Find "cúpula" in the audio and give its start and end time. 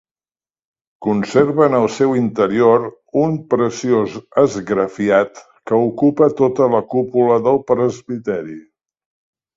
6.95-7.37